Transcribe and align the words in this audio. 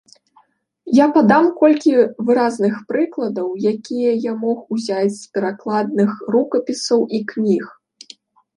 Я 0.99 1.05
падам 1.17 1.49
колькі 1.59 1.93
выразных 2.29 2.79
прыкладаў, 2.93 3.47
якія 3.73 4.11
я 4.25 4.33
мог 4.47 4.57
узяць 4.79 5.15
з 5.21 5.39
перакладных 5.39 6.11
рукапісаў 6.37 6.99
і 7.19 7.25
кніг. 7.33 7.63